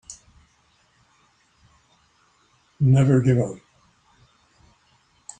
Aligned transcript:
Never 2.79 3.21
give 3.21 3.37
up. 3.37 3.57